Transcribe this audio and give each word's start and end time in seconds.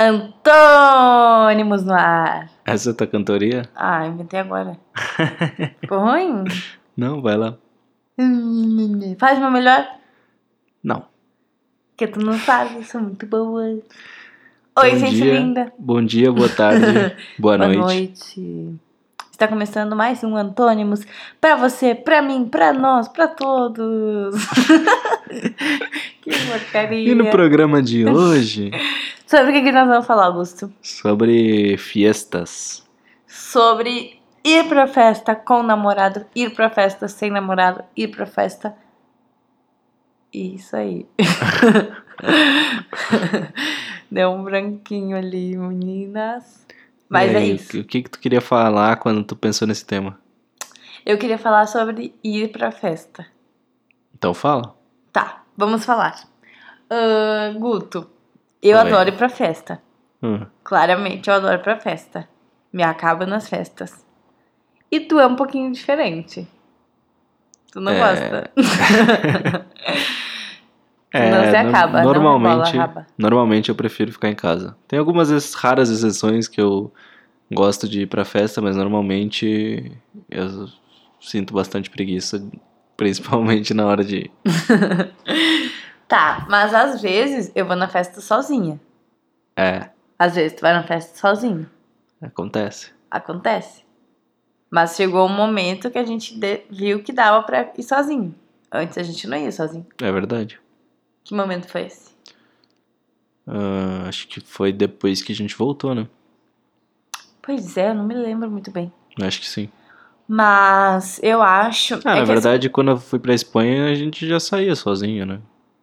Antônimos 0.00 1.84
no 1.84 1.92
ar. 1.92 2.48
Essa 2.64 2.90
é 2.90 2.92
a 2.92 2.94
tua 2.94 3.06
cantoria? 3.06 3.62
Ah, 3.74 4.06
inventei 4.06 4.38
agora. 4.38 4.78
Ficou 5.80 5.98
ruim? 5.98 6.44
Não, 6.96 7.20
vai 7.20 7.36
lá. 7.36 7.56
Faz 9.18 9.38
meu 9.38 9.50
melhor? 9.50 9.88
Não. 10.82 11.04
Porque 11.90 12.06
tu 12.06 12.20
não 12.20 12.38
sabe, 12.38 12.76
eu 12.76 12.84
sou 12.84 13.00
muito 13.00 13.26
boa. 13.26 13.62
Oi, 13.62 13.80
Bom 14.76 14.96
gente 14.96 15.16
dia, 15.16 15.40
linda. 15.40 15.72
Bom 15.76 16.04
dia, 16.04 16.30
boa 16.30 16.48
tarde, 16.48 16.86
boa, 17.36 17.58
Boa 17.58 17.58
noite. 17.58 17.80
noite. 18.40 18.80
Está 19.38 19.46
começando 19.46 19.94
mais 19.94 20.24
um 20.24 20.34
Antônimos 20.34 21.06
pra 21.40 21.54
você, 21.54 21.94
pra 21.94 22.20
mim, 22.20 22.48
pra 22.48 22.72
nós, 22.72 23.06
pra 23.06 23.28
todos. 23.28 24.34
que 26.20 26.30
porcaria. 26.48 27.12
E 27.12 27.14
no 27.14 27.30
programa 27.30 27.80
de 27.80 28.04
hoje, 28.04 28.72
Sobre 29.24 29.50
o 29.50 29.52
que 29.52 29.62
que 29.62 29.70
nós 29.70 29.86
vamos 29.86 30.08
falar, 30.08 30.24
Augusto? 30.26 30.72
sobre 30.82 31.76
fiestas. 31.78 32.84
Sobre 33.28 34.20
ir 34.42 34.64
pra 34.68 34.88
festa 34.88 35.36
com 35.36 35.62
namorado, 35.62 36.26
ir 36.34 36.50
pra 36.52 36.68
festa 36.68 37.06
sem 37.06 37.30
namorado, 37.30 37.84
ir 37.96 38.08
pra 38.08 38.26
festa. 38.26 38.74
Isso 40.34 40.74
aí. 40.74 41.06
Deu 44.10 44.30
um 44.30 44.42
branquinho 44.42 45.16
ali, 45.16 45.56
meninas. 45.56 46.66
Mas 47.08 47.32
é 47.32 47.36
aí, 47.38 47.54
isso. 47.56 47.78
O 47.80 47.84
que, 47.84 48.02
que 48.02 48.10
tu 48.10 48.18
queria 48.18 48.40
falar 48.40 48.96
quando 48.96 49.24
tu 49.24 49.34
pensou 49.36 49.66
nesse 49.66 49.84
tema? 49.84 50.18
Eu 51.06 51.16
queria 51.16 51.38
falar 51.38 51.66
sobre 51.66 52.14
ir 52.22 52.50
pra 52.52 52.70
festa. 52.70 53.26
Então 54.14 54.34
fala. 54.34 54.76
Tá, 55.12 55.42
vamos 55.56 55.84
falar. 55.84 56.14
Ahn, 56.90 57.58
Guto, 57.58 58.08
eu 58.62 58.76
Oi. 58.76 58.86
adoro 58.86 59.08
ir 59.08 59.16
pra 59.16 59.28
festa. 59.28 59.80
Hum. 60.22 60.44
Claramente, 60.64 61.28
eu 61.30 61.34
adoro 61.36 61.54
ir 61.54 61.62
pra 61.62 61.78
festa. 61.80 62.28
Me 62.72 62.82
acaba 62.82 63.24
nas 63.24 63.48
festas. 63.48 64.04
E 64.90 65.00
tu 65.00 65.18
é 65.18 65.26
um 65.26 65.36
pouquinho 65.36 65.72
diferente. 65.72 66.46
Tu 67.72 67.80
não 67.80 67.92
É. 67.92 67.98
gosta. 67.98 68.50
Não 71.14 71.50
se 71.50 71.56
acaba, 71.56 72.02
não 72.02 72.12
rebola 72.12 72.12
normalmente, 72.12 72.76
a 72.76 72.80
raba. 72.80 73.06
normalmente 73.16 73.68
eu 73.70 73.74
prefiro 73.74 74.12
ficar 74.12 74.28
em 74.28 74.34
casa. 74.34 74.76
Tem 74.86 74.98
algumas 74.98 75.54
raras 75.54 75.88
exceções 75.90 76.46
que 76.46 76.60
eu 76.60 76.92
gosto 77.50 77.88
de 77.88 78.02
ir 78.02 78.06
pra 78.06 78.24
festa, 78.24 78.60
mas 78.60 78.76
normalmente 78.76 79.90
eu 80.30 80.68
sinto 81.20 81.54
bastante 81.54 81.88
preguiça, 81.88 82.46
principalmente 82.96 83.72
na 83.72 83.86
hora 83.86 84.04
de 84.04 84.16
ir. 84.16 84.30
Tá, 86.08 86.46
mas 86.48 86.72
às 86.72 87.02
vezes 87.02 87.52
eu 87.54 87.66
vou 87.66 87.76
na 87.76 87.86
festa 87.86 88.18
sozinha. 88.22 88.80
É, 89.54 89.90
Às 90.18 90.36
vezes 90.36 90.56
tu 90.56 90.62
vai 90.62 90.72
na 90.72 90.82
festa 90.82 91.14
sozinho. 91.18 91.68
acontece. 92.22 92.90
Acontece. 93.10 93.84
Mas 94.70 94.96
chegou 94.96 95.26
um 95.26 95.32
momento 95.32 95.90
que 95.90 95.98
a 95.98 96.04
gente 96.04 96.38
viu 96.70 97.02
que 97.02 97.12
dava 97.12 97.42
pra 97.42 97.70
ir 97.76 97.82
sozinho. 97.82 98.34
Antes 98.72 98.96
a 98.96 99.02
gente 99.02 99.26
não 99.26 99.36
ia 99.36 99.52
sozinho. 99.52 99.86
É 100.00 100.10
verdade. 100.10 100.58
Que 101.28 101.34
momento 101.34 101.68
foi 101.68 101.82
esse? 101.82 102.10
Ah, 103.46 104.06
acho 104.08 104.26
que 104.28 104.40
foi 104.40 104.72
depois 104.72 105.20
que 105.20 105.30
a 105.30 105.34
gente 105.34 105.54
voltou, 105.54 105.94
né? 105.94 106.08
Pois 107.42 107.76
é, 107.76 107.90
eu 107.90 107.94
não 107.94 108.04
me 108.04 108.14
lembro 108.14 108.50
muito 108.50 108.70
bem. 108.70 108.90
Acho 109.20 109.40
que 109.40 109.46
sim. 109.46 109.68
Mas 110.26 111.20
eu 111.22 111.42
acho. 111.42 111.96
Ah, 112.02 112.16
é 112.16 112.20
na 112.20 112.24
verdade, 112.24 112.70
quando 112.70 112.92
eu 112.92 112.96
fui 112.96 113.18
pra 113.18 113.34
Espanha, 113.34 113.90
a 113.90 113.94
gente 113.94 114.26
já 114.26 114.40
saía 114.40 114.74
sozinho, 114.74 115.26
né? 115.26 115.38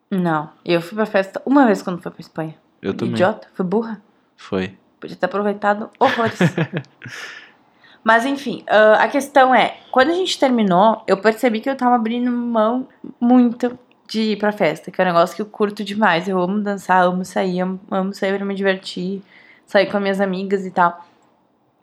Não, 0.09 0.49
eu 0.65 0.81
fui 0.81 0.95
pra 0.95 1.05
festa 1.05 1.39
uma 1.45 1.67
vez 1.67 1.83
quando 1.83 2.01
fui 2.01 2.11
pra 2.11 2.21
Espanha. 2.21 2.55
Eu 2.81 2.95
também. 2.95 3.13
Idiota, 3.13 3.47
fui 3.53 3.65
burra. 3.65 4.01
Foi. 4.35 4.75
Podia 4.99 5.15
ter 5.15 5.27
aproveitado 5.27 5.91
horrores. 5.99 6.39
Mas 8.03 8.25
enfim, 8.25 8.63
ah, 8.67 9.03
a 9.03 9.07
questão 9.07 9.53
é, 9.53 9.77
quando 9.91 10.09
a 10.09 10.15
gente 10.15 10.39
terminou, 10.39 11.03
eu 11.05 11.17
percebi 11.17 11.59
que 11.59 11.69
eu 11.69 11.75
tava 11.75 11.93
abrindo 11.93 12.31
mão 12.31 12.87
muito 13.19 13.77
de 14.07 14.21
ir 14.21 14.37
pra 14.37 14.51
festa, 14.51 14.91
que 14.91 15.01
é 15.01 15.03
um 15.03 15.07
negócio 15.07 15.35
que 15.35 15.41
eu 15.41 15.45
curto 15.45 15.83
demais. 15.83 16.27
Eu 16.27 16.39
amo 16.39 16.61
dançar, 16.61 17.03
amo 17.05 17.25
sair, 17.25 17.61
amo, 17.61 17.79
amo 17.89 18.13
sair 18.13 18.35
pra 18.35 18.45
me 18.45 18.55
divertir, 18.55 19.21
sair 19.65 19.89
com 19.89 19.97
as 19.97 20.03
minhas 20.03 20.21
amigas 20.21 20.65
e 20.65 20.71
tal. 20.71 21.05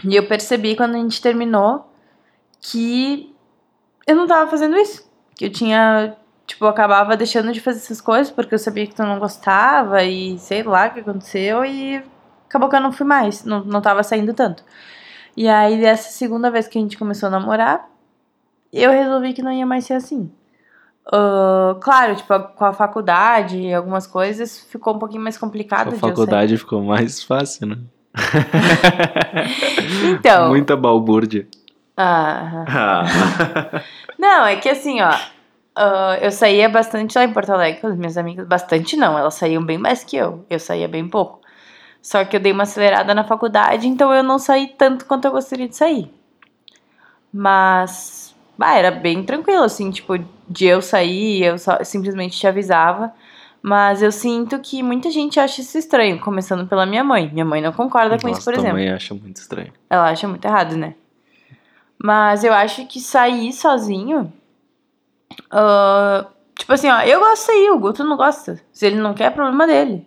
E 0.05 0.17
eu 0.17 0.27
percebi 0.27 0.77
quando 0.77 0.95
a 0.95 0.99
gente 0.99 1.21
terminou 1.21 1.89
que 2.61 3.35
eu 4.07 4.17
não 4.17 4.27
tava 4.27 4.51
fazendo 4.51 4.77
isso. 4.77 5.11
Que 5.37 5.47
eu 5.47 5.51
tinha, 5.53 6.17
tipo, 6.47 6.65
eu 6.65 6.69
acabava 6.69 7.17
deixando 7.17 7.53
de 7.53 7.61
fazer 7.61 7.79
essas 7.79 8.01
coisas 8.01 8.33
porque 8.33 8.55
eu 8.55 8.59
sabia 8.59 8.87
que 8.87 8.95
tu 8.95 9.03
não 9.03 9.19
gostava 9.19 10.03
e 10.03 10.39
sei 10.39 10.63
lá 10.63 10.87
o 10.89 10.91
que 10.95 11.01
aconteceu 11.01 11.65
e 11.65 12.03
acabou 12.47 12.69
que 12.69 12.77
eu 12.77 12.81
não 12.81 12.93
fui 12.93 13.07
mais, 13.07 13.45
não, 13.45 13.65
não 13.65 13.81
tava 13.81 14.03
saindo 14.03 14.35
tanto. 14.35 14.63
E 15.37 15.49
aí, 15.49 15.81
dessa 15.81 16.11
segunda 16.11 16.51
vez 16.51 16.69
que 16.69 16.79
a 16.79 16.81
gente 16.81 16.99
começou 16.99 17.29
a 17.29 17.31
namorar, 17.31 17.89
eu 18.73 18.91
resolvi 18.91 19.33
que 19.33 19.43
não 19.43 19.53
ia 19.53 19.65
mais 19.65 19.87
ser 19.87 19.95
assim. 19.95 20.31
Ah, 21.11 21.77
claro, 21.81 22.15
tipo, 22.17 22.39
com 22.55 22.65
a 22.65 22.73
faculdade 22.73 23.59
e 23.61 23.73
algumas 23.75 24.07
coisas, 24.07 24.59
ficou 24.71 24.95
um 24.95 24.99
pouquinho 24.99 25.23
mais 25.23 25.37
complicado 25.39 25.89
A 25.89 25.91
eu 25.93 25.99
sair. 25.99 26.01
faculdade 26.11 26.57
ficou 26.57 26.83
mais 26.83 27.23
fácil, 27.23 27.67
né? 27.69 27.79
Então, 30.05 30.49
Muita 30.49 30.77
balbúrdia. 30.77 31.47
ah, 31.97 32.65
Ah. 32.69 33.83
Não, 34.19 34.45
é 34.47 34.57
que 34.57 34.69
assim, 34.69 35.01
ó. 35.01 35.13
ah, 35.77 36.19
eu 36.21 36.31
saía 36.31 36.69
bastante 36.69 37.17
lá 37.19 37.25
em 37.25 37.33
Porto 37.33 37.51
Alegre 37.53 37.81
com 37.81 37.87
as 37.89 37.97
minhas 37.97 38.17
amigas. 38.19 38.47
Bastante 38.47 38.97
não, 38.97 39.19
elas 39.19 39.35
saíam 39.35 39.65
bem 39.65 39.79
mais 39.79 40.05
que 40.05 40.17
eu. 40.17 40.45
Eu 40.49 40.59
saía 40.61 40.87
bem 40.89 41.09
pouco. 41.09 41.41
Só 42.01 42.25
que 42.25 42.37
eu 42.37 42.41
dei 42.41 42.53
uma 42.53 42.65
acelerada 42.65 43.15
na 43.15 43.25
faculdade, 43.25 43.87
então 43.87 44.13
eu 44.13 44.23
não 44.25 44.39
saí 44.39 44.69
tanto 44.77 45.05
quanto 45.07 45.25
eu 45.27 45.31
gostaria 45.33 45.69
de 45.69 45.77
sair. 45.77 46.13
Mas, 47.33 48.22
bah, 48.57 48.75
era 48.77 48.91
bem 48.91 49.23
tranquilo, 49.25 49.63
assim, 49.65 49.91
tipo, 49.91 50.15
de 50.49 50.67
eu 50.67 50.81
sair, 50.83 51.43
eu 51.45 51.59
só 51.59 51.83
simplesmente 51.85 52.39
te 52.39 52.47
avisava. 52.47 53.13
Mas 53.65 54.03
eu 54.03 54.11
sinto 54.11 54.59
que 54.59 54.83
muita 54.83 55.09
gente 55.11 55.39
acha 55.39 55.61
isso 55.61 55.79
estranho, 55.79 56.19
começando 56.19 56.67
pela 56.67 56.85
minha 56.85 57.05
mãe. 57.05 57.31
Minha 57.33 57.45
mãe 57.45 57.61
não 57.63 57.73
concorda 57.73 58.19
com 58.19 58.27
isso, 58.29 58.39
Nossa, 58.39 58.45
por 58.45 58.55
exemplo. 58.55 58.71
também 58.77 58.91
acho 58.93 59.15
muito 59.15 59.37
estranho. 59.37 59.73
Ela 59.89 60.11
acha 60.11 60.27
muito 60.27 60.45
errado, 60.45 60.77
né? 60.77 60.95
Mas 61.97 62.43
eu 62.43 62.53
acho 62.53 62.85
que 62.87 62.99
sair 63.01 63.53
sozinho. 63.53 64.33
ah, 65.51 66.27
tipo 66.59 66.73
assim, 66.73 66.89
ó, 66.91 67.01
eu 67.03 67.21
gosto 67.21 67.35
de 67.41 67.47
sair, 67.47 67.71
o 67.71 67.79
Guto 67.79 68.05
não 68.05 68.17
gosta. 68.17 68.61
Se 68.73 68.87
ele 68.87 68.97
não 68.97 69.15
quer, 69.15 69.27
é 69.27 69.31
problema 69.31 69.67
dele. 69.67 70.07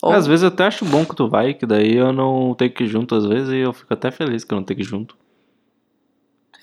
Ou- 0.00 0.12
Às 0.12 0.26
vezes 0.26 0.42
eu 0.42 0.48
até 0.48 0.64
acho 0.66 0.84
bom 0.84 1.04
que 1.04 1.14
tu 1.14 1.28
vai, 1.28 1.54
que 1.54 1.66
daí 1.66 1.94
eu 1.96 2.12
não 2.12 2.54
tenho 2.54 2.72
que 2.72 2.84
ir 2.84 2.88
junto 2.88 3.14
às 3.14 3.24
vezes 3.26 3.50
e 3.50 3.58
eu 3.58 3.72
fico 3.72 3.92
até 3.92 4.10
feliz 4.10 4.44
que 4.44 4.52
eu 4.52 4.56
não 4.56 4.64
tenho 4.64 4.76
que 4.78 4.84
ir 4.84 4.88
junto. 4.88 5.16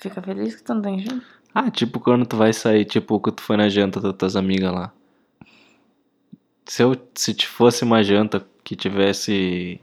Fica 0.00 0.22
feliz 0.22 0.56
que 0.56 0.62
tu 0.62 0.74
não 0.74 0.82
tem 0.82 0.98
junto? 0.98 1.22
Ah, 1.54 1.70
tipo 1.70 2.00
quando 2.00 2.24
tu 2.24 2.36
vai 2.36 2.52
sair, 2.52 2.84
tipo 2.84 3.20
que 3.20 3.30
tu 3.32 3.42
foi 3.42 3.56
na 3.56 3.68
janta 3.68 4.00
das 4.00 4.14
tuas 4.16 4.34
amigas 4.36 4.72
lá. 4.72 4.92
Se 6.64 6.82
eu 6.82 6.96
se 7.14 7.34
te 7.34 7.46
fosse 7.46 7.84
uma 7.84 8.02
janta 8.02 8.44
que 8.62 8.76
tivesse 8.76 9.80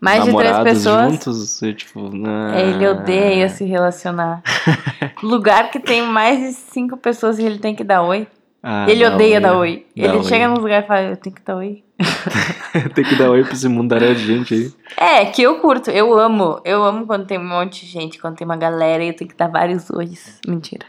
Mais 0.00 0.24
de 0.24 0.34
três 0.34 0.50
namorados 0.50 0.72
pessoas. 0.72 1.12
juntos, 1.12 1.62
eu 1.62 1.74
tipo, 1.74 2.10
ah, 2.26 2.58
É, 2.58 2.70
ele 2.70 2.88
odeia 2.88 3.48
se 3.48 3.64
relacionar. 3.64 4.42
Lugar 5.22 5.70
que 5.70 5.78
tem 5.78 6.02
mais 6.02 6.40
de 6.40 6.52
cinco 6.54 6.96
pessoas 6.96 7.38
e 7.38 7.44
ele 7.44 7.58
tem 7.58 7.76
que 7.76 7.84
dar 7.84 8.02
oi. 8.02 8.26
Ah, 8.62 8.86
ele 8.88 9.06
odeia 9.06 9.40
dar 9.40 9.56
oi. 9.56 9.86
Dá 9.96 10.04
ele 10.04 10.22
chega 10.24 10.48
nos 10.48 10.58
lugares 10.58 10.84
e 10.84 10.88
fala, 10.88 11.02
eu 11.02 11.16
tenho 11.16 11.34
que 11.34 11.42
dar 11.42 11.56
oi. 11.56 11.82
Tem 12.94 13.04
que 13.04 13.16
dar 13.16 13.30
oi 13.30 13.42
pra 13.42 13.52
esse 13.52 13.68
mundaréu 13.68 14.14
de 14.14 14.24
gente 14.26 14.54
aí. 14.54 14.72
É, 14.96 15.26
que 15.26 15.42
eu 15.42 15.60
curto, 15.60 15.90
eu 15.90 16.18
amo. 16.18 16.60
Eu 16.64 16.82
amo 16.82 17.06
quando 17.06 17.26
tem 17.26 17.38
um 17.38 17.46
monte 17.46 17.84
de 17.84 17.92
gente, 17.92 18.18
quando 18.18 18.36
tem 18.36 18.44
uma 18.44 18.56
galera 18.56 19.04
e 19.04 19.08
eu 19.08 19.16
tenho 19.16 19.28
que 19.28 19.36
dar 19.36 19.48
vários 19.48 19.90
ois. 19.90 20.40
Mentira. 20.46 20.86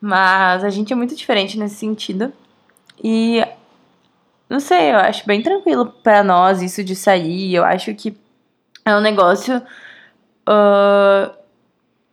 Mas 0.00 0.62
a 0.62 0.70
gente 0.70 0.92
é 0.92 0.96
muito 0.96 1.16
diferente 1.16 1.58
nesse 1.58 1.76
sentido. 1.76 2.32
E 3.02 3.44
não 4.48 4.60
sei, 4.60 4.92
eu 4.92 4.96
acho 4.96 5.26
bem 5.26 5.42
tranquilo 5.42 5.86
pra 5.86 6.22
nós 6.22 6.62
isso 6.62 6.84
de 6.84 6.94
sair. 6.94 7.54
Eu 7.54 7.64
acho 7.64 7.92
que 7.94 8.16
é 8.84 8.94
um 8.94 9.00
negócio 9.00 9.60
ah, 10.46 11.30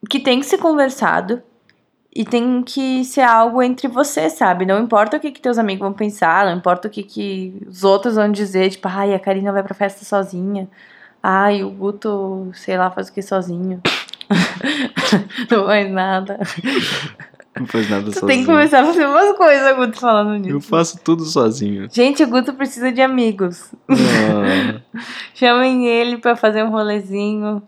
que 0.10 0.20
tem 0.20 0.40
que 0.40 0.46
ser 0.46 0.58
conversado. 0.58 1.42
E 2.16 2.24
tem 2.24 2.64
que 2.64 3.04
ser 3.04 3.22
algo 3.22 3.62
entre 3.62 3.90
você, 3.90 4.30
sabe? 4.30 4.66
Não 4.66 4.80
importa 4.82 5.18
o 5.18 5.20
que, 5.20 5.32
que 5.32 5.42
teus 5.42 5.58
amigos 5.58 5.82
vão 5.82 5.92
pensar, 5.92 6.46
não 6.46 6.56
importa 6.58 6.88
o 6.88 6.92
que, 6.92 7.04
que 7.04 7.62
os 7.68 7.84
outros 7.84 8.16
vão 8.16 8.32
dizer, 8.32 8.70
tipo, 8.70 8.88
ai, 8.88 9.14
a 9.14 9.20
Karina 9.20 9.52
vai 9.52 9.62
pra 9.62 9.74
festa 9.76 10.06
sozinha. 10.06 10.70
Ai, 11.22 11.62
o 11.62 11.70
Guto, 11.70 12.52
sei 12.54 12.78
lá, 12.78 12.90
faz 12.90 13.10
o 13.10 13.14
que 13.14 13.22
sozinho. 13.22 13.82
não 15.52 15.66
faz 15.66 15.92
nada. 15.92 16.40
Não 17.60 17.68
faz 17.68 17.90
nada 17.90 18.06
Tu 18.06 18.14
sozinho. 18.14 18.28
tem 18.28 18.40
que 18.40 18.46
começar 18.46 18.82
a 18.82 18.86
fazer 18.86 19.06
umas 19.06 19.36
coisas, 19.38 19.76
Guto, 19.76 20.00
falando 20.00 20.36
nisso. 20.38 20.50
Eu 20.56 20.62
faço 20.62 21.00
tudo 21.04 21.26
sozinho. 21.26 21.90
Gente, 21.92 22.24
o 22.24 22.28
Guto 22.28 22.54
precisa 22.54 22.94
de 22.94 23.02
amigos. 23.02 23.72
Ah, 23.90 24.80
Chamem 25.36 25.86
ele 25.86 26.18
pra 26.18 26.36
fazer 26.38 26.64
um 26.64 26.70
rolezinho. 26.70 27.62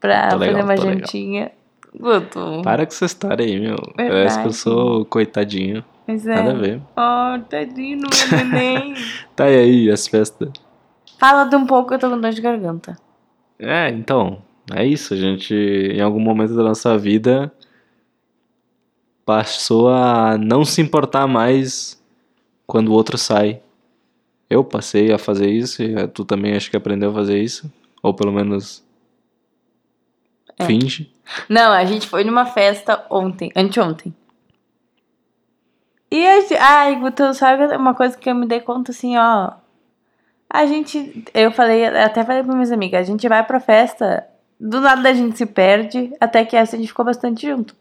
Pra 0.00 0.28
Tá 0.28 0.36
legal, 0.36 0.38
fazer 0.38 0.62
uma 0.64 0.74
tá 0.74 0.82
legal. 0.82 1.50
Guto. 1.96 2.62
para 2.62 2.86
com 2.86 2.92
essa 2.92 3.04
história 3.06 3.44
aí, 3.44 3.58
meu. 3.58 3.76
Parece 3.96 4.38
que 4.38 4.46
eu 4.46 4.50
Verdade. 4.50 4.54
sou 4.54 5.04
coitadinho. 5.04 5.84
Pois 6.06 6.26
é. 6.26 6.34
Nada 6.34 6.50
a 6.52 6.54
ver. 6.54 6.80
Oh, 6.96 7.44
tadinho, 7.48 7.98
meu 7.98 8.38
neném. 8.38 8.94
Tá 9.36 9.48
e 9.50 9.56
aí, 9.56 9.90
as 9.90 10.06
festas. 10.08 10.50
Fala 11.18 11.44
de 11.44 11.54
um 11.56 11.66
pouco, 11.66 11.92
eu 11.94 11.98
tô 11.98 12.08
com 12.08 12.20
dor 12.20 12.30
de 12.32 12.40
garganta. 12.40 12.96
É, 13.58 13.88
então, 13.90 14.42
é 14.74 14.86
isso. 14.86 15.14
A 15.14 15.16
gente, 15.16 15.54
em 15.54 16.00
algum 16.00 16.20
momento 16.20 16.54
da 16.54 16.62
nossa 16.62 16.96
vida, 16.96 17.52
passou 19.26 19.88
a 19.90 20.38
não 20.38 20.64
se 20.64 20.80
importar 20.80 21.26
mais 21.26 22.02
quando 22.66 22.88
o 22.88 22.92
outro 22.92 23.18
sai. 23.18 23.60
Eu 24.48 24.64
passei 24.64 25.12
a 25.12 25.18
fazer 25.18 25.50
isso 25.50 25.82
e 25.82 26.08
tu 26.08 26.24
também 26.24 26.54
acho 26.56 26.70
que 26.70 26.76
aprendeu 26.76 27.10
a 27.10 27.14
fazer 27.14 27.38
isso. 27.38 27.70
Ou 28.02 28.14
pelo 28.14 28.32
menos 28.32 28.82
É. 30.58 30.64
finge. 30.64 31.12
Não, 31.48 31.72
a 31.72 31.84
gente 31.84 32.08
foi 32.08 32.24
numa 32.24 32.46
festa 32.46 33.04
ontem, 33.10 33.50
anteontem. 33.54 34.14
E 36.10 36.26
a 36.26 36.40
gente, 36.40 36.54
ai, 36.54 36.96
Guto, 36.96 37.34
sabe 37.34 37.64
uma 37.76 37.94
coisa 37.94 38.16
que 38.16 38.30
eu 38.30 38.34
me 38.34 38.46
dei 38.46 38.60
conta 38.60 38.92
assim, 38.92 39.16
ó. 39.18 39.52
A 40.48 40.64
gente, 40.64 41.24
eu 41.34 41.52
falei, 41.52 41.84
até 41.84 42.24
falei 42.24 42.42
pra 42.42 42.54
minhas 42.54 42.72
amigas, 42.72 43.02
a 43.02 43.04
gente 43.04 43.28
vai 43.28 43.44
pra 43.44 43.60
festa, 43.60 44.26
do 44.58 44.80
nada 44.80 45.10
a 45.10 45.12
gente 45.12 45.36
se 45.36 45.44
perde, 45.44 46.10
até 46.18 46.44
que 46.44 46.56
essa 46.56 46.76
a 46.76 46.78
gente 46.78 46.88
ficou 46.88 47.04
bastante 47.04 47.46
junto. 47.46 47.76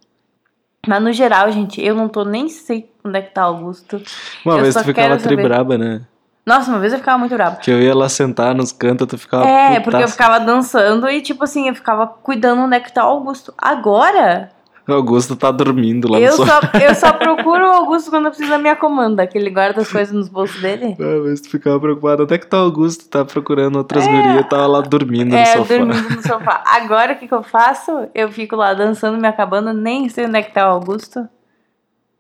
Mas 0.86 1.02
no 1.02 1.14
geral, 1.14 1.50
gente, 1.52 1.82
eu 1.84 1.96
não 1.96 2.10
tô 2.10 2.26
nem 2.26 2.50
sei 2.50 2.92
onde 3.04 3.18
é 3.18 3.22
que 3.22 3.34
tá 3.34 3.44
Augusto. 3.44 4.02
Uma 4.46 4.56
Eu 4.56 4.62
vez 4.62 4.76
tu 4.76 4.84
ficava 4.84 5.18
tribraba, 5.18 5.78
né? 5.78 6.02
Nossa, 6.48 6.72
uma 6.72 6.80
vez 6.80 6.94
eu 6.94 7.00
ficava 7.00 7.18
muito 7.18 7.36
brava. 7.36 7.58
Que 7.58 7.70
eu 7.70 7.82
ia 7.82 7.94
lá 7.94 8.08
sentar 8.08 8.56
nos 8.56 8.72
cantos, 8.72 9.06
tu 9.06 9.18
ficava 9.18 9.46
É, 9.46 9.82
porque 9.82 9.98
eu 9.98 10.00
putaça. 10.00 10.14
ficava 10.14 10.40
dançando 10.40 11.10
e, 11.10 11.22
tipo 11.22 11.44
assim, 11.44 11.68
eu 11.68 11.76
ficava 11.76 12.08
cuidando 12.08 12.62
onde 12.62 12.78
é 12.78 12.80
que 12.80 12.94
tá 12.94 13.06
o 13.06 13.10
Augusto. 13.10 13.54
Agora, 13.58 14.50
O 14.88 14.94
Augusto 14.94 15.36
tá 15.36 15.52
dormindo 15.52 16.10
lá 16.10 16.18
Eu 16.18 16.38
no 16.38 16.46
só, 16.46 16.60
eu 16.82 16.96
só 16.96 17.12
procuro 17.20 17.66
o 17.66 17.74
Augusto 17.74 18.10
quando 18.10 18.26
eu 18.28 18.32
preciso 18.32 18.50
da 18.50 18.58
minha 18.58 18.78
comanda, 18.78 19.28
que 19.28 19.38
ele 19.38 19.50
guarda 19.50 19.82
as 19.82 19.92
coisas 19.92 20.14
nos 20.16 20.30
bolsos 20.30 20.62
dele. 20.62 20.96
Ah, 20.98 21.22
mas 21.28 21.42
tu 21.42 21.50
ficava 21.50 21.78
preocupado. 21.82 22.24
Até 22.24 22.38
que 22.38 22.48
tá 22.48 22.58
o 22.62 22.62
Augusto, 22.64 23.10
tá 23.10 23.26
procurando 23.26 23.76
outras 23.80 24.08
gurias, 24.08 24.48
tava 24.48 24.68
lá 24.68 24.80
dormindo 24.80 25.32
no 25.32 25.36
É, 25.38 25.46
sofá. 25.48 25.76
dormindo 25.76 26.10
no 26.16 26.22
sofá. 26.22 26.64
Agora 26.66 27.12
o 27.12 27.16
que, 27.18 27.28
que 27.28 27.34
eu 27.34 27.44
faço? 27.44 28.08
Eu 28.16 28.32
fico 28.32 28.56
lá 28.56 28.74
dançando, 28.74 29.18
me 29.20 29.28
acabando, 29.28 29.74
nem 29.74 30.08
sei 30.08 30.26
onde 30.26 30.38
é 30.38 30.42
que 30.44 30.54
tá 30.54 30.66
o 30.70 30.76
Augusto. 30.76 31.28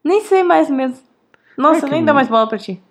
Nem 0.03 0.19
sei 0.25 0.44
mais 0.44 0.69
mesmo. 0.69 0.97
Nossa, 1.57 1.85
É 1.88 1.89
nem 1.89 2.03
dá 2.03 2.13
mais 2.13 2.27
bola 2.27 2.45
pra 2.47 2.57
ti. 2.57 2.81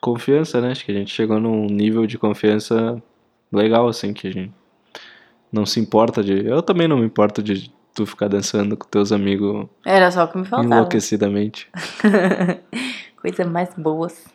Confiança, 0.00 0.60
né? 0.60 0.70
Acho 0.70 0.84
que 0.84 0.92
a 0.92 0.94
gente 0.94 1.12
chegou 1.12 1.40
num 1.40 1.66
nível 1.66 2.06
de 2.06 2.18
confiança 2.18 3.02
legal, 3.52 3.88
assim, 3.88 4.12
que 4.12 4.28
a 4.28 4.32
gente 4.32 4.52
não 5.52 5.64
se 5.64 5.80
importa 5.80 6.22
de. 6.22 6.46
Eu 6.46 6.62
também 6.62 6.88
não 6.88 6.98
me 6.98 7.06
importo 7.06 7.42
de 7.42 7.72
tu 7.94 8.04
ficar 8.04 8.28
dançando 8.28 8.76
com 8.76 8.86
teus 8.86 9.10
amigos 9.10 9.66
Era 9.84 10.10
só 10.10 10.24
o 10.24 10.28
que 10.28 10.36
me 10.36 10.44
faltava. 10.44 10.74
enlouquecidamente. 10.74 11.70
Coisa 13.16 13.44
mais 13.44 13.70
boas. 13.74 14.26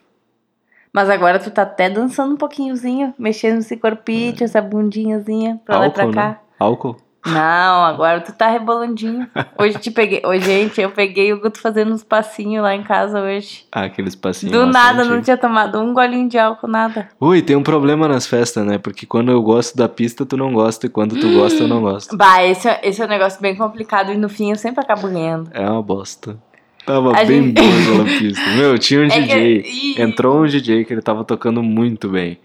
Mas 0.93 1.09
agora 1.09 1.39
tu 1.39 1.49
tá 1.51 1.61
até 1.61 1.89
dançando 1.89 2.33
um 2.33 2.37
pouquinhozinho, 2.37 3.13
mexendo 3.17 3.59
esse 3.59 3.77
corpinho, 3.77 4.35
essa 4.41 4.61
bundinhazinha 4.61 5.61
pra 5.63 5.79
lá 5.79 5.87
e 5.87 5.89
pra 5.89 6.03
Álcool, 6.03 6.15
cá. 6.15 6.27
né? 6.27 6.39
Álcool? 6.59 6.97
Não, 7.25 7.83
agora 7.85 8.19
tu 8.21 8.33
tá 8.33 8.47
rebolandinho. 8.47 9.27
Hoje 9.57 9.77
te 9.77 9.91
peguei. 9.91 10.21
Hoje, 10.25 10.43
gente, 10.45 10.81
eu 10.81 10.89
peguei 10.89 11.31
o 11.31 11.39
Guto 11.39 11.59
fazendo 11.59 11.93
uns 11.93 12.03
passinhos 12.03 12.63
lá 12.63 12.75
em 12.75 12.83
casa 12.83 13.21
hoje. 13.21 13.63
Ah, 13.71 13.83
aqueles 13.83 14.15
passinhos. 14.15 14.51
Do 14.57 14.65
nada, 14.65 15.05
não 15.05 15.21
tinha 15.21 15.37
tomado 15.37 15.79
um 15.79 15.93
golinho 15.93 16.27
de 16.27 16.37
álcool, 16.39 16.67
nada. 16.67 17.09
Ui, 17.19 17.41
tem 17.41 17.55
um 17.55 17.61
problema 17.63 18.07
nas 18.07 18.25
festas, 18.25 18.65
né? 18.65 18.77
Porque 18.79 19.05
quando 19.05 19.31
eu 19.31 19.41
gosto 19.41 19.77
da 19.77 19.87
pista, 19.87 20.25
tu 20.25 20.35
não 20.35 20.51
gosta, 20.51 20.87
e 20.87 20.89
quando 20.89 21.15
tu 21.19 21.31
gosta, 21.33 21.61
eu 21.63 21.67
não 21.67 21.81
gosto. 21.81 22.17
Bah, 22.17 22.43
esse, 22.43 22.67
é- 22.67 22.79
esse 22.83 23.01
é 23.01 23.05
um 23.05 23.09
negócio 23.09 23.39
bem 23.39 23.55
complicado 23.55 24.11
e 24.11 24.17
no 24.17 24.27
fim 24.27 24.49
eu 24.49 24.55
sempre 24.55 24.81
acabo 24.83 25.07
ganhando. 25.07 25.49
É 25.53 25.69
uma 25.69 25.81
bosta. 25.83 26.37
Tava 26.83 27.11
A 27.15 27.23
bem 27.23 27.43
gente- 27.43 27.61
boa 27.61 27.69
aquela 27.81 28.17
pista. 28.17 28.49
Meu, 28.57 28.79
tinha 28.79 29.01
um 29.01 29.05
É 29.05 29.09
que- 29.09 29.21
DJ. 29.21 29.61
Ih. 29.67 30.01
Entrou 30.01 30.41
um 30.41 30.47
DJ 30.47 30.83
que 30.85 30.91
ele 30.93 31.01
tava 31.03 31.23
tocando 31.23 31.61
muito 31.61 32.09
bem. 32.09 32.39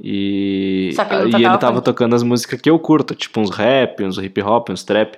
E, 0.00 0.90
Só 0.94 1.04
que 1.04 1.14
ele 1.14 1.36
e 1.36 1.44
ele 1.44 1.58
tava 1.58 1.80
tocando 1.80 2.14
as 2.14 2.22
músicas 2.22 2.60
que 2.60 2.68
eu 2.70 2.78
curto, 2.78 3.14
tipo 3.14 3.40
uns 3.40 3.50
rap, 3.50 4.02
uns 4.02 4.18
hip 4.18 4.40
hop, 4.42 4.70
uns 4.70 4.82
trap. 4.84 5.16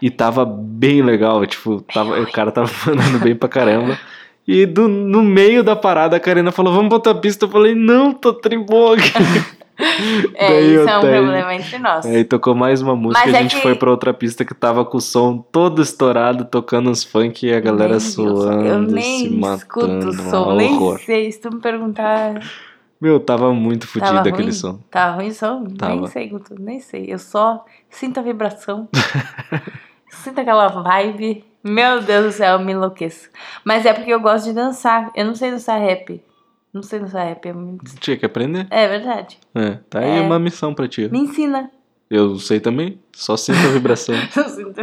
E 0.00 0.10
tava 0.10 0.44
bem 0.44 1.00
legal, 1.02 1.44
tipo, 1.46 1.80
tava, 1.82 2.20
o 2.20 2.30
cara 2.30 2.50
tava 2.50 2.70
mandando 2.86 3.18
bem 3.20 3.34
pra 3.36 3.48
caramba. 3.48 3.98
E 4.46 4.66
do, 4.66 4.88
no 4.88 5.22
meio 5.22 5.62
da 5.62 5.76
parada 5.76 6.16
a 6.16 6.20
Karina 6.20 6.50
falou: 6.50 6.74
Vamos 6.74 6.88
botar 6.88 7.12
a 7.12 7.14
pista. 7.14 7.44
Eu 7.44 7.48
falei: 7.50 7.74
Não, 7.74 8.12
tô 8.12 8.32
tribog. 8.32 9.00
É, 10.34 10.48
Daí 10.48 10.74
isso 10.74 10.80
eu 10.82 10.88
é 10.88 10.98
um 10.98 11.00
tenho. 11.00 11.22
problema 11.22 11.54
entre 11.54 11.78
nós. 11.78 12.06
Aí 12.06 12.22
tocou 12.24 12.54
mais 12.54 12.82
uma 12.82 12.94
música 12.94 13.24
Mas 13.24 13.32
e 13.32 13.36
a 13.36 13.38
é 13.38 13.42
gente 13.42 13.56
que- 13.56 13.62
foi 13.62 13.74
pra 13.74 13.90
outra 13.90 14.12
pista 14.14 14.44
que 14.44 14.54
tava 14.54 14.84
com 14.84 14.98
o 14.98 15.00
som 15.00 15.38
todo 15.38 15.82
estourado, 15.82 16.44
tocando 16.44 16.88
uns 16.90 17.02
funk 17.02 17.46
e 17.46 17.52
a 17.52 17.58
galera 17.58 17.98
som. 17.98 18.36
suando, 18.36 18.64
Eu 18.66 18.86
se 18.88 18.92
nem 18.94 19.40
escuto 19.40 19.88
matando. 19.88 20.08
o 20.10 20.12
som, 20.12 20.54
nem 20.54 20.74
horror. 20.74 21.00
sei. 21.00 21.32
Se 21.32 21.40
tu 21.40 21.52
me 21.54 21.60
perguntar. 21.60 22.34
Meu, 23.02 23.18
tava 23.18 23.52
muito 23.52 23.88
Tava 23.88 24.06
fodido 24.06 24.20
ruim? 24.22 24.32
aquele 24.32 24.52
som. 24.52 24.78
Tava 24.88 25.16
ruim 25.16 25.28
o 25.30 25.34
som? 25.34 25.60
Nem 25.64 25.74
Tava. 25.74 26.06
sei, 26.06 26.28
Guto, 26.28 26.54
nem 26.56 26.78
sei. 26.78 27.06
Eu 27.12 27.18
só 27.18 27.64
sinto 27.90 28.20
a 28.20 28.22
vibração. 28.22 28.88
sinto 30.08 30.40
aquela 30.40 30.68
vibe. 30.68 31.44
Meu 31.64 32.00
Deus 32.00 32.26
do 32.26 32.32
céu, 32.32 32.58
eu 32.60 32.64
me 32.64 32.70
enlouqueço. 32.72 33.28
Mas 33.64 33.84
é 33.86 33.92
porque 33.92 34.12
eu 34.14 34.20
gosto 34.20 34.44
de 34.44 34.52
dançar. 34.52 35.10
Eu 35.16 35.24
não 35.24 35.34
sei 35.34 35.50
dançar 35.50 35.80
rap. 35.80 36.22
Não 36.72 36.80
sei 36.80 37.00
dançar 37.00 37.26
rap. 37.26 37.52
Muito... 37.52 37.92
Tinha 37.98 38.16
que 38.16 38.24
aprender. 38.24 38.68
é 38.70 38.86
verdade. 38.86 39.36
É, 39.52 39.78
tá 39.90 39.98
aí 39.98 40.18
É. 40.18 40.20
uma 40.20 40.38
missão 40.38 40.72
pra 40.72 40.86
ti. 40.86 41.08
Me 41.10 41.18
ensina. 41.18 41.72
Eu 42.08 42.38
sei 42.38 42.60
também, 42.60 43.00
só 43.12 43.36
sinto 43.36 43.58
a 43.66 43.70
vibração. 43.72 44.14
Sinto. 44.30 44.74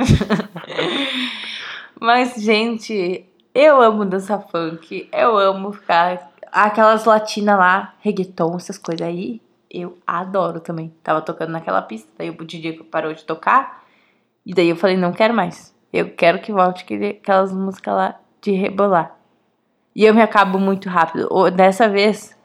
Mas, 1.99 2.33
gente, 2.41 3.25
eu 3.53 3.81
amo 3.81 4.03
dançar 4.05 4.41
funk. 4.49 5.07
Eu 5.13 5.37
amo 5.37 5.71
ficar. 5.71 6.28
Aquelas 6.51 7.05
latinas 7.05 7.57
lá, 7.57 7.93
reggaeton, 7.99 8.55
essas 8.55 8.77
coisas 8.77 9.05
aí. 9.05 9.41
Eu 9.69 9.97
adoro 10.05 10.59
também. 10.59 10.93
Tava 11.03 11.21
tocando 11.21 11.51
naquela 11.51 11.81
pista, 11.81 12.09
daí 12.17 12.29
o 12.29 12.45
DJ 12.45 12.83
parou 12.83 13.13
de 13.13 13.23
tocar. 13.23 13.83
E 14.45 14.53
daí 14.53 14.69
eu 14.69 14.75
falei, 14.75 14.97
não 14.97 15.11
quero 15.11 15.33
mais. 15.33 15.75
Eu 15.93 16.11
quero 16.11 16.39
que 16.39 16.51
volte 16.51 16.85
aquelas 16.93 17.51
músicas 17.51 17.93
lá 17.93 18.19
de 18.41 18.51
rebolar. 18.51 19.15
E 19.95 20.05
eu 20.05 20.13
me 20.13 20.21
acabo 20.21 20.59
muito 20.59 20.87
rápido. 20.89 21.29
Dessa 21.51 21.87
vez, 21.89 22.35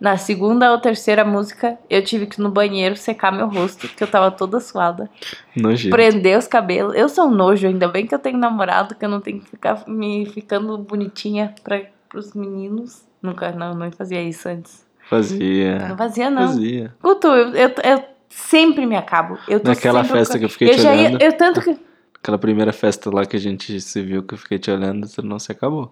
na 0.00 0.16
segunda 0.16 0.72
ou 0.72 0.78
terceira 0.80 1.24
música, 1.24 1.78
eu 1.88 2.02
tive 2.02 2.26
que 2.26 2.40
ir 2.40 2.42
no 2.42 2.50
banheiro 2.50 2.96
secar 2.96 3.30
meu 3.30 3.48
rosto, 3.48 3.86
porque 3.88 4.02
eu 4.02 4.10
tava 4.10 4.30
toda 4.30 4.58
suada 4.60 5.08
Nojento. 5.56 5.94
prender 5.94 6.38
os 6.38 6.46
cabelos. 6.46 6.94
Eu 6.94 7.08
sou 7.08 7.26
um 7.26 7.30
nojo, 7.30 7.66
ainda 7.66 7.88
bem 7.88 8.06
que 8.06 8.14
eu 8.14 8.18
tenho 8.18 8.38
namorado, 8.38 8.94
que 8.94 9.04
eu 9.04 9.08
não 9.08 9.20
tenho 9.20 9.40
que 9.40 9.50
ficar 9.50 9.84
me 9.86 10.26
ficando 10.26 10.76
bonitinha 10.78 11.54
para 11.62 11.82
os 12.14 12.34
meninos. 12.34 13.04
Nunca, 13.24 13.52
não, 13.52 13.74
não 13.74 13.90
fazia 13.90 14.22
isso 14.22 14.46
antes. 14.46 14.84
Não 15.00 15.08
Fazia. 15.08 15.94
fazia, 15.96 16.30
não. 16.30 16.46
Fazia. 16.48 16.94
Guto, 17.02 17.26
eu, 17.28 17.54
eu, 17.54 17.68
eu 17.82 18.04
sempre 18.28 18.84
me 18.84 18.96
acabo. 18.96 19.38
Eu 19.48 19.62
Naquela 19.64 20.04
festa 20.04 20.38
que 20.38 20.44
eu 20.44 20.48
fiquei 20.50 20.68
eu 20.68 20.74
te 20.74 20.82
já 20.82 20.94
ia, 20.94 21.08
olhando. 21.08 21.22
eu 21.22 21.32
tanto 21.32 21.62
que. 21.62 21.78
Aquela 22.18 22.36
primeira 22.38 22.70
festa 22.70 23.10
lá 23.10 23.24
que 23.24 23.34
a 23.34 23.40
gente 23.40 23.80
se 23.80 24.02
viu 24.02 24.22
que 24.22 24.34
eu 24.34 24.38
fiquei 24.38 24.58
te 24.58 24.70
olhando, 24.70 25.06
você 25.06 25.22
não 25.22 25.38
se 25.38 25.50
acabou. 25.50 25.90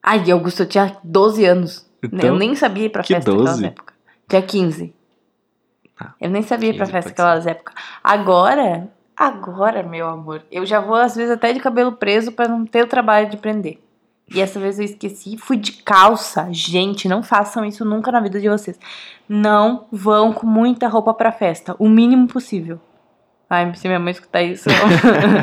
Ai, 0.00 0.30
Augusto, 0.30 0.62
eu 0.62 0.68
tinha 0.68 0.96
12 1.02 1.44
anos. 1.44 1.90
Então, 2.02 2.30
eu 2.30 2.36
nem 2.36 2.54
sabia 2.54 2.86
ir 2.86 2.90
pra 2.90 3.02
festa 3.02 3.28
naquelas 3.30 3.50
12? 3.56 3.66
épocas. 3.66 3.94
Tinha 4.28 4.42
15. 4.42 4.94
Ah, 6.00 6.12
eu 6.20 6.30
nem 6.30 6.42
sabia 6.42 6.70
ir 6.70 6.76
pra 6.76 6.86
15 6.86 6.92
festa 6.92 7.10
naquelas 7.10 7.46
épocas. 7.48 7.74
Agora, 8.02 8.88
agora, 9.16 9.82
meu 9.82 10.06
amor, 10.08 10.42
eu 10.52 10.64
já 10.64 10.78
vou 10.80 10.94
às 10.94 11.16
vezes 11.16 11.32
até 11.32 11.52
de 11.52 11.58
cabelo 11.58 11.92
preso 11.92 12.30
pra 12.30 12.46
não 12.46 12.64
ter 12.64 12.84
o 12.84 12.86
trabalho 12.86 13.28
de 13.28 13.36
prender. 13.36 13.78
E 14.32 14.40
essa 14.40 14.60
vez 14.60 14.78
eu 14.78 14.84
esqueci, 14.84 15.36
fui 15.36 15.56
de 15.56 15.72
calça. 15.72 16.48
Gente, 16.52 17.08
não 17.08 17.22
façam 17.22 17.64
isso 17.64 17.84
nunca 17.84 18.12
na 18.12 18.20
vida 18.20 18.40
de 18.40 18.48
vocês. 18.48 18.78
Não 19.28 19.86
vão 19.90 20.32
com 20.32 20.46
muita 20.46 20.86
roupa 20.88 21.12
pra 21.12 21.32
festa, 21.32 21.74
o 21.78 21.88
mínimo 21.88 22.28
possível. 22.28 22.80
Ai, 23.52 23.74
se 23.74 23.88
minha 23.88 23.98
mãe 23.98 24.12
escutar 24.12 24.42
isso. 24.42 24.70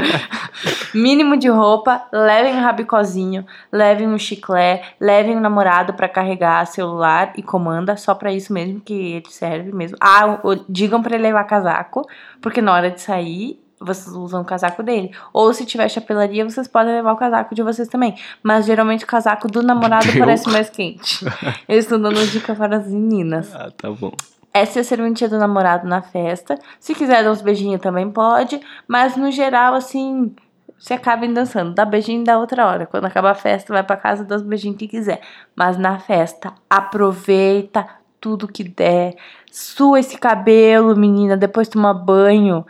Mínimo 0.95 1.35
de 1.35 1.49
roupa, 1.49 2.07
levem 2.13 2.55
um 2.55 2.61
rabicozinho, 2.61 3.45
levem 3.69 4.07
um 4.07 4.17
chiclete, 4.17 4.95
levem 4.97 5.35
um 5.35 5.41
namorado 5.41 5.93
pra 5.93 6.07
carregar 6.07 6.65
celular 6.67 7.33
e 7.35 7.43
comanda, 7.43 7.97
só 7.97 8.15
pra 8.15 8.31
isso 8.31 8.53
mesmo 8.53 8.79
que 8.79 8.93
ele 8.93 9.29
serve 9.29 9.73
mesmo. 9.73 9.97
Ah, 9.99 10.39
digam 10.69 11.03
pra 11.03 11.15
ele 11.15 11.23
levar 11.23 11.43
casaco, 11.43 12.07
porque 12.41 12.61
na 12.61 12.73
hora 12.73 12.89
de 12.89 13.01
sair 13.01 13.61
vocês 13.79 14.15
usam 14.15 14.41
o 14.41 14.45
casaco 14.45 14.81
dele. 14.81 15.11
Ou 15.31 15.53
se 15.53 15.65
tiver 15.65 15.87
chapelaria, 15.89 16.43
vocês 16.43 16.67
podem 16.67 16.93
levar 16.93 17.13
o 17.13 17.17
casaco 17.17 17.53
de 17.53 17.61
vocês 17.61 17.87
também. 17.87 18.15
Mas 18.41 18.65
geralmente 18.65 19.03
o 19.03 19.07
casaco 19.07 19.47
do 19.47 19.61
namorado 19.61 20.07
parece 20.17 20.49
mais 20.49 20.69
quente. 20.69 21.25
Eu 21.67 21.77
estou 21.77 21.99
dando 21.99 22.25
dica 22.27 22.55
para 22.55 22.77
as 22.77 22.87
meninas. 22.87 23.53
Ah, 23.55 23.71
tá 23.75 23.91
bom. 23.91 24.11
Essa 24.53 24.79
é 24.79 24.81
a 24.81 24.83
serventia 24.83 25.29
do 25.29 25.37
namorado 25.37 25.87
na 25.87 26.01
festa. 26.01 26.57
Se 26.79 26.95
quiser 26.95 27.23
dar 27.23 27.31
uns 27.31 27.41
beijinhos 27.41 27.81
também 27.81 28.09
pode. 28.09 28.59
Mas 28.87 29.15
no 29.15 29.31
geral, 29.31 29.75
assim, 29.75 30.33
se 30.79 30.93
acabem 30.93 31.31
dançando. 31.31 31.75
Dá 31.75 31.85
beijinho 31.85 32.23
da 32.23 32.39
outra 32.39 32.65
hora. 32.65 32.87
Quando 32.87 33.05
acabar 33.05 33.31
a 33.31 33.35
festa, 33.35 33.71
vai 33.71 33.83
pra 33.83 33.95
casa 33.95 34.23
dá 34.23 34.35
os 34.35 34.41
beijinhos 34.41 34.77
que 34.77 34.87
quiser. 34.87 35.21
Mas 35.55 35.77
na 35.77 35.99
festa, 35.99 36.53
aproveita 36.67 37.87
tudo 38.19 38.47
que 38.47 38.63
der. 38.63 39.15
Sua 39.51 39.99
esse 39.99 40.17
cabelo, 40.17 40.95
menina. 40.95 41.37
Depois 41.37 41.67
toma 41.67 41.93
banho. 41.93 42.65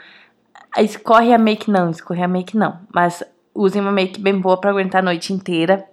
Escorre 0.78 1.34
a 1.34 1.38
make, 1.38 1.70
não. 1.70 1.90
Escorre 1.90 2.24
a 2.24 2.28
make, 2.28 2.56
não. 2.58 2.80
Mas 2.94 3.24
usem 3.54 3.82
uma 3.82 3.92
make 3.92 4.20
bem 4.20 4.40
boa 4.40 4.60
pra 4.60 4.70
aguentar 4.72 5.02
a 5.02 5.06
noite 5.06 5.34
inteira. 5.34 5.86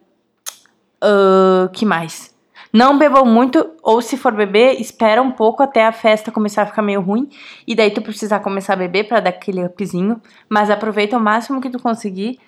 Ahn, 1.03 1.69
que 1.73 1.85
mais? 1.85 2.35
Não 2.73 2.99
bebam 2.99 3.25
muito, 3.25 3.71
ou 3.85 4.03
se 4.03 4.17
for 4.17 4.33
beber, 4.33 4.81
espera 4.81 5.23
um 5.23 5.31
pouco 5.31 5.63
até 5.63 5.87
a 5.87 5.93
festa 5.93 6.33
começar 6.33 6.63
a 6.63 6.67
ficar 6.67 6.83
meio 6.83 7.01
ruim. 7.01 7.29
E 7.67 7.75
daí 7.75 7.93
tu 7.93 8.03
precisar 8.03 8.41
começar 8.41 8.73
a 8.73 8.77
beber 8.77 9.05
pra 9.07 9.21
dar 9.21 9.31
aquele 9.31 9.65
upzinho. 9.65 10.21
Mas 10.49 10.71
aproveita 10.71 11.17
o 11.17 11.21
máximo 11.21 11.61
que 11.61 11.71
tu 11.71 11.79
conseguir. 11.79 12.41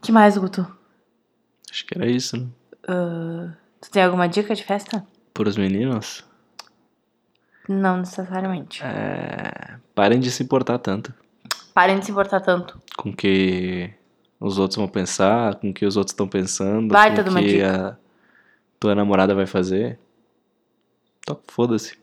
que 0.00 0.10
mais, 0.10 0.36
Guto? 0.38 0.66
Acho 1.70 1.84
que 1.86 1.98
era 1.98 2.06
isso, 2.06 2.36
né? 2.38 2.46
Ah, 2.88 3.50
tu 3.80 3.90
tem 3.90 4.02
alguma 4.02 4.28
dica 4.28 4.54
de 4.54 4.64
festa? 4.64 5.04
Para 5.34 5.48
os 5.48 5.56
meninos, 5.58 6.24
Não 7.68 7.98
necessariamente. 7.98 8.82
é... 8.82 9.74
parem 9.94 10.20
de 10.20 10.30
se 10.30 10.42
importar 10.42 10.78
tanto 10.78 11.12
Parem 11.74 11.98
de 11.98 12.04
se 12.06 12.10
importar 12.12 12.40
tanto. 12.40 12.80
com 12.96 13.10
o 13.10 13.16
que 13.16 13.90
os 14.40 14.58
outros 14.58 14.76
vão 14.76 14.86
pensar, 14.88 15.56
com 15.56 15.70
o 15.70 15.74
que 15.74 15.84
os 15.84 15.96
outros 15.96 16.12
estão 16.12 16.28
pensando, 16.28 16.88
de 16.88 17.22
com 17.24 17.30
uma 17.30 17.40
o 17.40 17.42
que 17.42 17.62
a 17.62 17.96
tua 18.78 18.94
namorada 18.94 19.34
vai 19.34 19.46
fazer. 19.46 19.98
Então, 21.20 21.38
foda-se. 21.48 21.98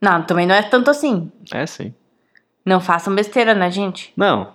Não, 0.00 0.22
também 0.24 0.46
não 0.46 0.54
é 0.54 0.62
tanto 0.62 0.90
assim. 0.90 1.30
É 1.52 1.66
sim. 1.66 1.94
Não 2.64 2.80
façam 2.80 3.14
besteira, 3.14 3.54
né, 3.54 3.70
gente? 3.70 4.12
Não. 4.16 4.54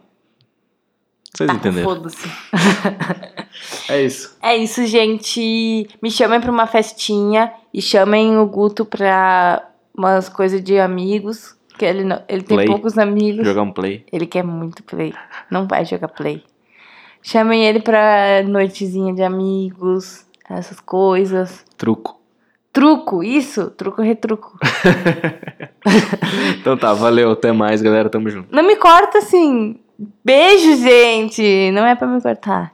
Vocês 1.33 1.47
Tá 1.49 1.55
entenderam. 1.55 1.87
foda-se. 1.89 2.27
É 3.87 4.01
isso. 4.01 4.35
É 4.41 4.57
isso, 4.57 4.85
gente. 4.85 5.87
Me 6.01 6.11
chamem 6.11 6.41
pra 6.41 6.51
uma 6.51 6.67
festinha 6.67 7.53
e 7.73 7.81
chamem 7.81 8.37
o 8.37 8.45
Guto 8.45 8.83
pra 8.85 9.69
umas 9.97 10.27
coisas 10.27 10.61
de 10.61 10.77
amigos. 10.77 11.55
Que 11.77 11.85
ele, 11.85 12.03
não- 12.03 12.21
ele 12.27 12.43
tem 12.43 12.55
Play. 12.57 12.67
poucos 12.67 12.97
amigos. 12.97 13.45
Jogar 13.45 13.61
um 13.63 13.71
play. 13.71 14.05
Ele 14.11 14.25
quer 14.25 14.43
muito 14.43 14.81
play. 14.83 15.13
Não 15.51 15.67
vai 15.67 15.83
jogar 15.85 16.07
play. 16.09 16.43
Chamem 17.21 17.65
ele 17.65 17.79
pra 17.81 18.43
noitezinha 18.47 19.13
de 19.13 19.23
amigos, 19.23 20.25
essas 20.49 20.79
coisas. 20.79 21.65
Truco. 21.77 22.19
Truco, 22.71 23.23
isso, 23.23 23.69
truco 23.71 24.01
retruco. 24.01 24.57
Então 26.59 26.75
tá, 26.77 26.93
valeu. 26.93 27.31
Até 27.31 27.51
mais, 27.51 27.81
galera. 27.81 28.09
Tamo 28.09 28.29
junto. 28.29 28.47
Não 28.53 28.63
me 28.63 28.75
corta 28.75 29.19
assim. 29.19 29.79
Beijo, 30.23 30.75
gente. 30.77 31.71
Não 31.71 31.85
é 31.85 31.95
pra 31.95 32.07
me 32.07 32.21
cortar. 32.21 32.73